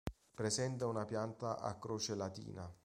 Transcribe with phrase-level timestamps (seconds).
[0.33, 2.67] Presenta una pianta a croce latina.